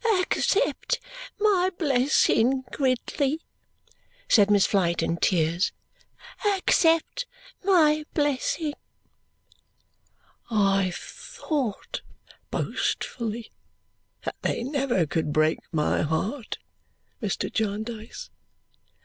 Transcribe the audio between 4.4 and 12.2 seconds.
Miss Flite in tears. "Accept my blessing!" "I thought,